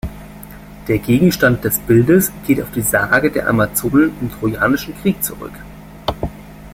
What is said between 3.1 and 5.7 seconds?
der Amazonen im Trojanischen Krieg zurück.